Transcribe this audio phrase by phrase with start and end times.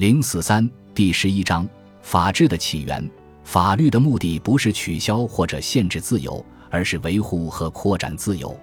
[0.00, 1.68] 零四三第十一章
[2.00, 3.10] 法治的起源。
[3.44, 8.58] 法律的目的不是取消或者限制自由，而是维护和扩展自由。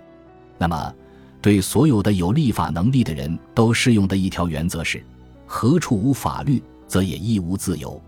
[0.58, 0.92] 那么，
[1.40, 5.00] 对所有的有立法能力的人都适用的一条原则是：
[5.46, 8.02] 何处无法律，则也亦无自由。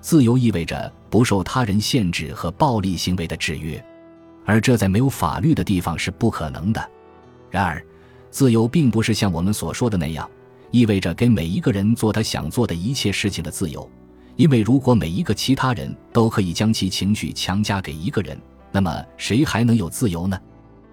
[0.00, 3.84] 自由意味着不受他人限制和暴力行为的制约，
[4.44, 6.88] 而这在没有法律的地方是不可能的。
[7.50, 7.84] 然而，
[8.30, 10.30] 自由并不是像我们所说的那样，
[10.70, 13.88] 意味着给每一个人做他想做的一切事情的自由。
[14.36, 18.40] 因为如果每一个其他人都可以将其情绪强加给一个人，
[18.70, 20.40] 那么谁还能有自由呢？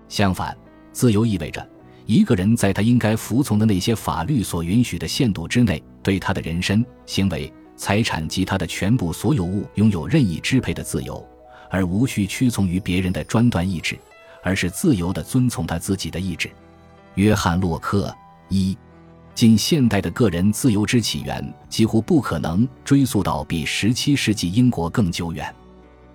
[0.10, 0.58] 相反，
[0.92, 1.68] 自由意味着
[2.08, 11.24] 一个人在他应该服从的那些法律所允许的限度之内，对他的人身、行为、财产及他的全部所有物拥有任意支配的自由，
[11.70, 13.96] 而无需屈从于别人的专断意志，
[14.42, 16.50] 而是自由地遵从他自己的意志。
[17.14, 18.12] 约翰·洛克
[18.50, 18.76] 一。
[19.36, 25.54] 近现代的个人自由之起源几乎不可能追溯到比17世纪英国更久远，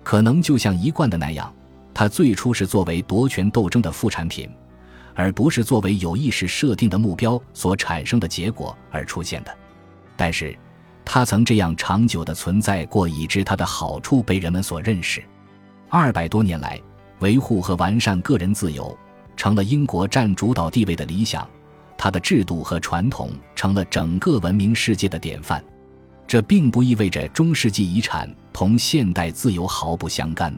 [0.01, 1.53] 可能就像一贯的那样，
[1.93, 4.49] 它最初是作为夺权斗争的副产品，
[5.13, 9.55] 而不是作为有意识设定的目标所产生的结果而出现的。
[10.17, 10.57] 但是，
[11.05, 15.23] 它曾这样长久的存在过，以致它的好处被人们所认识。
[15.89, 16.81] 二百多年来，
[17.19, 18.97] 维护和完善个人自由
[19.37, 21.47] 成了英国占主导地位的理想。
[22.03, 25.63] 它的制度和传统成了整个文明世界的典范，
[26.25, 30.51] 这并不意味着中世纪遗产同现代自由毫不相干，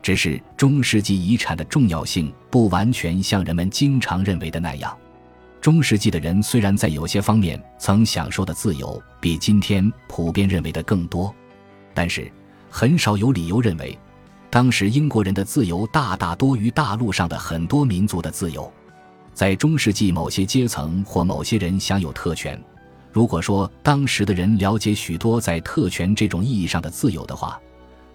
[0.00, 4.96] 只是中世纪遗产的重要性不完全像人们经常认为的那样。
[5.60, 11.34] 中世纪的人虽然在有些方面曾享受的自由比今天普遍认为的更多，
[11.92, 12.30] 但是
[12.70, 13.98] 很少有理由认为，
[14.48, 18.72] 当时英国人的自由大大多于大陆上的很多民族的自由。
[19.38, 22.60] 在中世纪，某些阶层或某些人享有特权。
[23.12, 27.56] 如果说当时的人了解许多在特权这种意义上的自由的话，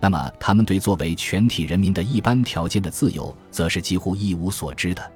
[0.02, 5.12] 那么他们对作为全体人民的一般条件的自由，则是几乎一无所知的。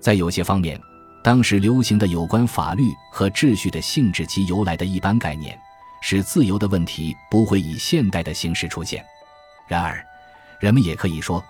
[0.00, 0.76] 在有些方面，
[1.22, 2.82] 当时流行的有关法律
[3.12, 5.56] 和秩序的性质及由来的一般概念，
[6.02, 9.04] 使自由的问题不会以现代的形式出现。
[9.68, 10.04] 然而，
[10.58, 11.40] 人们也可以说。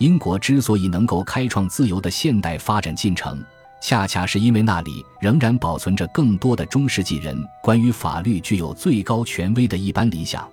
[0.00, 3.44] 英国之所以能够开创自由的现代发展进程，
[3.82, 10.48] 恰恰是因为那里仍然保存着更多的中世纪人关于法律具有最高权威的一般理想，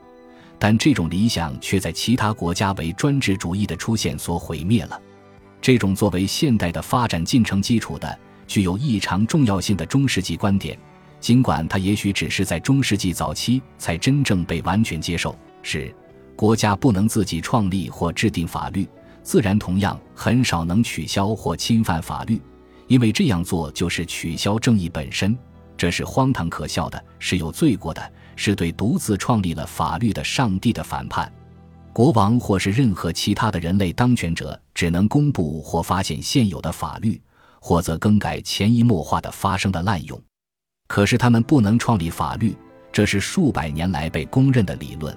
[0.60, 5.02] 但这种理想却在其他国家为专制主义的出现所毁灭了。
[5.62, 10.78] 这种作为现代的发展进程基础的、具有异常重要性的中世纪观点，
[11.22, 15.34] 尽管它也许只是在中世纪早期才真正被完全接受，
[15.64, 15.96] 是
[16.36, 18.86] 国家不能自己创立或制定法律。
[19.28, 22.42] 自然同样很少能取消或侵犯法律，
[22.88, 25.38] 因为这样做就是取消正义本身，
[25.76, 31.30] 这是荒唐可笑的，是有罪过的，是对独自创立了法律的上帝的反叛。
[31.92, 37.22] 国王或是任何其他的人类当权者只能公布或发现现有的法律，
[37.60, 40.18] 或则更改潜移默化的发生的滥用。
[40.88, 42.56] 可是他们不能创立法律，
[42.94, 45.14] 这是数百年来被公认的理论。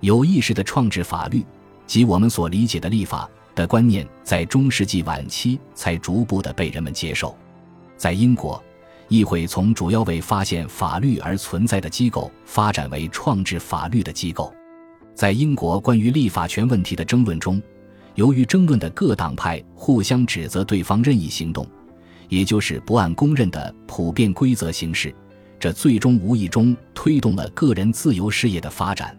[0.00, 1.46] 有意识的创制法律。
[1.86, 7.36] 即我们所理解的立法的观念，在中世纪晚期才逐步的被人们接受。
[7.96, 8.62] 在英国，
[9.08, 14.52] 议会从主要为发现法律而存在的机构，发展为创制法律的机构。
[15.14, 17.62] 在英国关于立法权问题的争论中，
[18.16, 21.66] 由于争论的各党派互相指责对方任意行动，
[22.28, 25.14] 也就是不按公认的普遍规则行事，
[25.58, 29.16] 这最终无意中推动了个人自由事业的发展。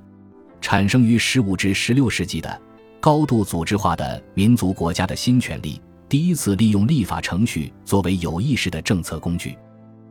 [0.62, 2.62] 产生于十五至十六世纪的
[3.00, 9.58] 高度组织化的民族国家的新权利，第一次利用立法程序作为有意识的政策工具。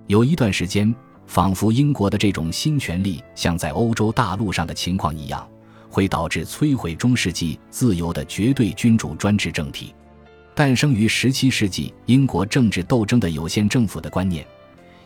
[0.07, 0.95] 有一段时间，
[1.27, 5.47] 仿佛英国的这种新权利像在欧洲大陆上的情况一样，
[5.91, 9.93] 会导致摧毁中世纪自由的绝对君主专制政体。
[10.55, 14.47] 诞生于十七世纪英国政治斗争的有限政府的观念，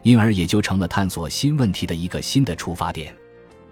[0.03, 3.13] 因而也就成了探索新问题的一个新的出发点。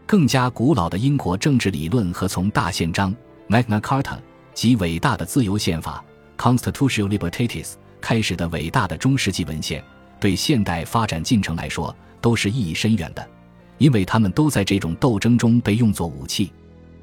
[0.08, 3.14] 更加古老的英国政治理论和从大宪章
[3.46, 4.16] （Magna Carta）
[4.54, 6.02] 及伟大的自由宪法
[6.38, 9.84] （Constitutional Liberties） 开始的伟大的中世纪文献，
[10.18, 13.28] 对现代发展进程来说都是意义深远的，
[13.76, 16.50] 因为他们都在这种斗争中被用作武器。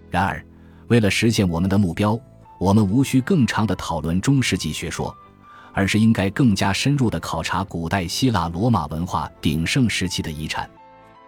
[0.10, 0.44] 然而，
[0.88, 2.20] 为了实现我们的目标，
[2.60, 5.16] 我们无需更长的讨论中世纪学说，
[5.74, 10.68] 而是应该更加深入的考察古代希腊罗马文化鼎盛时期的遗产。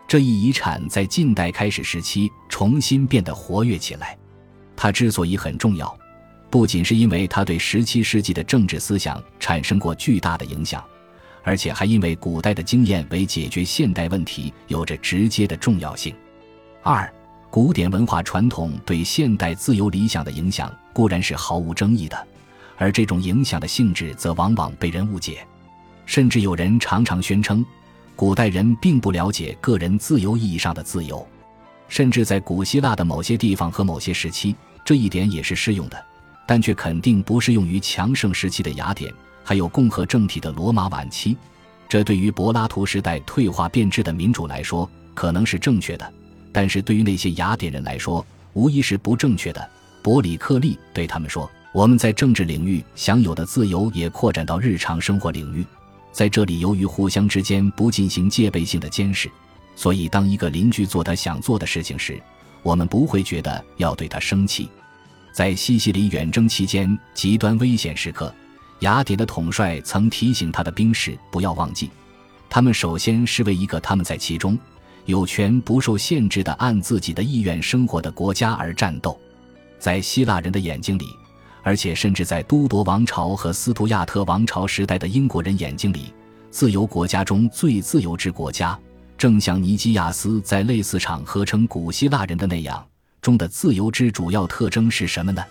[0.08, 4.18] 这一遗产在近代开始时期重新变得活跃起来。
[4.76, 5.98] 它之所以很重要，
[6.50, 10.82] 不仅是因为它对十七世纪的政治思想产生过巨大的影响，
[11.44, 16.16] 而且还因为古代的经验为解决现代问题有着直接的重要性。
[16.84, 17.12] 二，
[17.50, 22.28] 古典文化传统对现代自由理想的影响固然是毫无争议的，
[22.78, 25.46] 而这种影响的性质则往往被人误解，
[26.06, 27.66] 甚至有人常常宣称，
[28.18, 31.26] 古代人并不了解个人自由意义上的自由，
[31.88, 36.06] 甚至在古希腊的某些地方和某些时期，这一点也是适用的，
[36.48, 39.14] 但却肯定不适用于强盛时期的雅典。
[39.44, 41.38] 还有共和政体的罗马晚期，
[41.88, 46.12] 这对于柏拉图时代退化变质的民主来说可能是正确的，
[46.52, 49.70] 但是对于那些雅典人来说，无疑是不正确的。
[50.02, 55.64] 伯里克利对他们说：“我们在政治领域享有的自由也扩展到日常生活领域，
[56.18, 59.30] 在这里由于互相之间不进行戒备性的监视，
[59.76, 62.20] 所以当一个邻居做他想做的事情时，
[62.64, 64.68] 我们不会觉得要对他生气。
[65.32, 68.34] 在西西里远征期间极端危险时刻。”
[68.82, 71.92] 雅典的统帅曾提醒他的兵士不要忘记，
[72.50, 74.58] 他们首先是为一个他们在其中
[75.06, 79.16] 有权不受限制的按自己的意愿生活的国家而战斗。
[79.78, 81.06] 在希腊人的眼睛里，
[81.68, 86.14] 而且甚至在都铎王朝和斯图亚特王朝时代的英国人眼睛里，
[86.50, 88.80] 自由国家中最自由之国家，
[89.18, 92.82] 正像尼基亚斯在类似场合称古希腊人的那样，
[93.20, 95.44] 中的自由之主要特征是什么呢？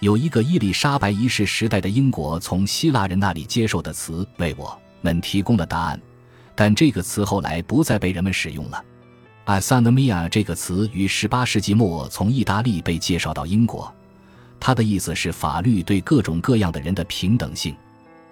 [0.00, 6.00] 有一个伊丽莎白一世时代的英国从希腊人那里接受的词为我们提供了答案，
[6.56, 8.84] 但这个词后来不再被人们使用了。
[9.44, 13.94] a s a n o m i a 这个词于18世纪末从意大利被介绍到英国，
[14.66, 17.76] 它的意思是法律对各种各样的人的平等性。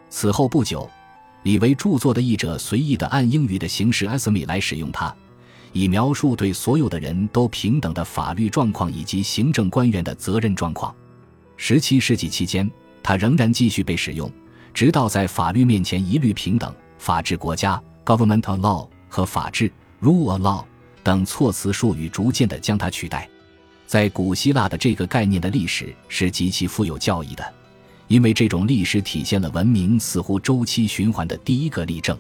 [0.09, 0.89] 此后不久，
[1.43, 5.15] 李维著作的译者随意地按英语的形式 “asmi” 来使用它，
[5.75, 10.95] 以描述对所有的人都平等的法律状况以及行政官员的责任状况。
[11.59, 12.71] 十七世纪期间，
[13.03, 14.33] 它仍然继续被使用，
[14.73, 19.71] 直到在法律面前一律平等、法治国家 （governmental law） 和法治
[20.01, 20.65] （rule of law）
[21.03, 23.29] 等措辞术语逐渐地将它取代。
[23.93, 27.45] 在古希腊的这个概念的历史是极其富有教义的，
[28.09, 32.17] 因为这种历史体现了文明似乎周期循环的第一个例证。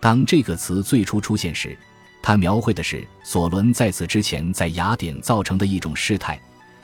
[0.00, 1.78] 当这个词最初出现时，
[2.20, 6.36] 它描绘的是索伦在此之前在雅典造成的一种事态。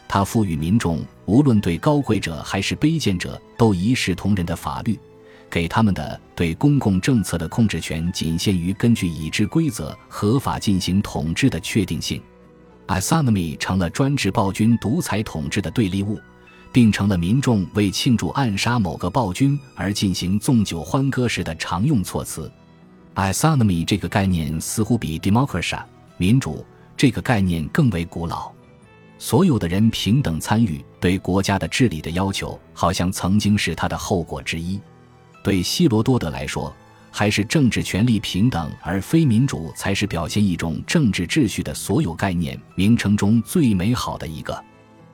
[0.07, 4.97] 他赋予民众，无论对高贵者还是卑贱者，都一视同仁的法律，
[5.51, 12.23] 给他们的对公共政策的控制权仅限于根据已知规则合法进行统治的确定性。
[12.87, 16.21] A s o n o m y 成了专制暴君独裁统治的对立物，
[16.73, 22.51] 并成了民众为庆祝暗杀某个暴君而进行纵酒欢歌时的常用措辞。
[23.15, 25.81] a s o n o m y 这个概念似乎比 democracy
[26.17, 26.65] 民主
[26.97, 28.51] 这个概念更为古老。
[29.19, 34.81] 所有的人平等参与对国家的治理的要求，好像曾经是他的后果之一。
[35.45, 36.75] 对希罗多德来说，
[37.15, 44.65] 还是政治权力平等而非民主才是表现一种政治秩序的所有概念名称中最美好的一个。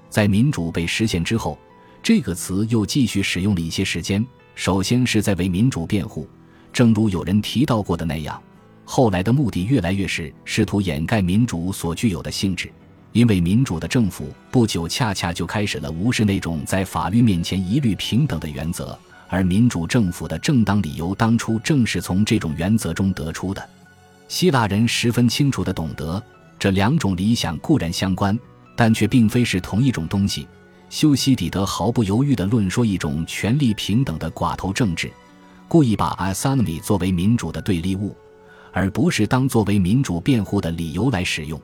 [0.08, 1.58] 在民主被实现之后，
[2.00, 4.24] 这个词又继续使用了一些时间。
[4.54, 6.28] 首先是在为民主辩护，
[6.72, 8.40] 正如有人提到过的那样，
[8.84, 12.72] 后来的目的越来越是试图掩盖民主所具有的性质。
[13.12, 18.96] 因为民主的政府不久恰恰就开始了无视那种在法律面前一律平等的原则，
[19.28, 23.68] 而民主政府的正当理由当初正是从这种原则中得出的。
[24.26, 26.22] 希腊人十分清楚地懂得，
[26.58, 28.38] 这两种理想固然相关，
[28.74, 30.46] 但却并非是同一种东西。
[30.90, 35.10] 修昔底德毫不犹豫地论说一种权力平等的寡头政治，
[35.68, 38.16] 故意把 a s o n o m y 作为民主的对立物，
[38.72, 41.60] 而不是当作为民主辩护的理由来使用。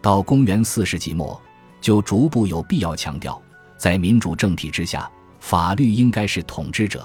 [0.00, 1.38] 到公元四世纪末，
[1.80, 3.40] 就逐步有必要强调，
[3.76, 5.10] 在民主政体之下，
[5.44, 7.04] 法律应该是统治者。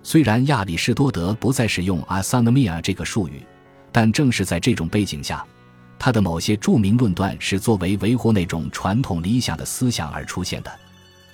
[0.00, 3.42] 虽然亚里士多德不再使用 a s o n o m i a 这个术语，
[3.90, 5.44] 但正是在这种背景下，
[5.98, 10.70] 他的某些著名论断是作为维护那种传统理想的思想而出现的。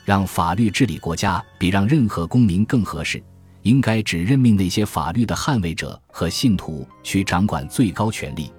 [0.02, 3.23] 让法律治理国家比让任何公民更合适，
[3.61, 8.50] 应该只任命那些法律的捍卫者和信徒去掌管最高权力。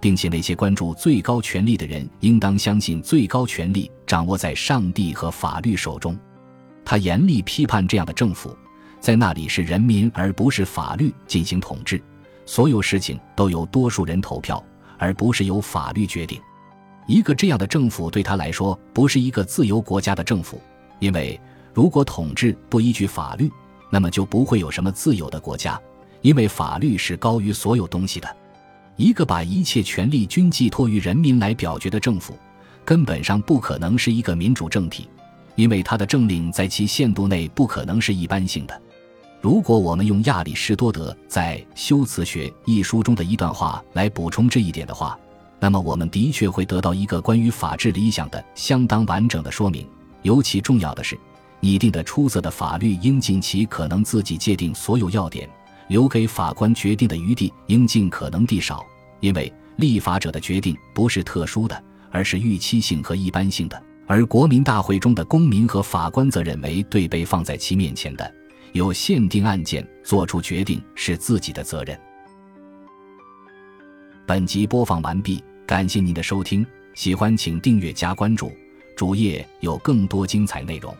[0.00, 6.18] 并且那些关注最高权力的人，应当相信最高权力掌握在上帝和法律手中。
[6.88, 8.56] 他严厉批判这样的政府，
[8.98, 12.02] 在那里是人民而不是法律进行统治，
[12.46, 14.64] 所有事情都由多数人投票，
[14.96, 16.40] 而不是由法律决定。
[17.06, 20.58] 一个这样的政府对他来说不是一个自由国家的政府，
[20.98, 21.38] 因为
[21.74, 23.52] 如果统治不依据法律，
[23.90, 25.78] 那么就不会有什么自由的国家，
[26.22, 28.36] 因为法律是高于所有东西的。
[28.96, 32.34] 一个把一切权力均寄托于人民来表决的政府，
[32.82, 35.06] 根本上不可能是一个民主政体，
[35.58, 38.80] 因为他的政令在其限度内不可能是一般性的。
[39.40, 45.18] 如果我们用亚里士多德在《修辞学》一书中的一段话来补充这一点的话，
[45.58, 49.84] 那么我们的确会得到一个关于法治理想的相当完整的说明。
[50.22, 51.18] 尤其重要的是，
[51.58, 55.50] 拟定的出色的法律应尽其可能自己界定所有要点，
[55.88, 58.86] 留给法官决定的余地应尽可能地少，
[59.18, 63.82] 因为立法者的决定不是特殊的，而是预期性和一般性的。
[64.08, 68.34] 而国民大会中的公民和法官则认为，对被放在其面前的。
[68.72, 71.98] 有限定案件做出决定是自己的责任。
[74.26, 78.50] 本集播放完毕，感谢您的收听，喜欢请订阅加关注，
[78.96, 80.94] 主页有更多精彩内容。